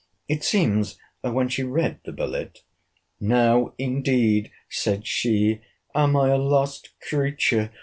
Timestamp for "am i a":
5.93-6.37